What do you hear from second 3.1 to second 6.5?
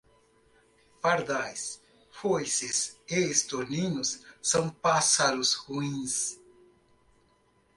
estorninhos são pássaros ruins.